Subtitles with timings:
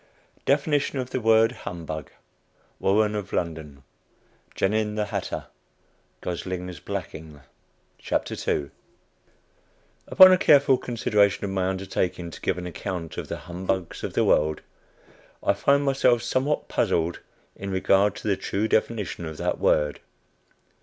[0.47, 2.07] DEFINITION OF THE WORD HUMBUG.
[2.79, 3.83] WARREN OF LONDON.
[4.55, 5.45] GENIN, THE HATTER.
[6.21, 7.41] GOSLING'S BLACKING.
[10.07, 14.13] Upon a careful consideration of my undertaking to give an account of the "Humbugs of
[14.13, 14.61] the World,"
[15.43, 17.19] I find myself somewhat puzzled
[17.55, 19.99] in regard to the true definition of that word.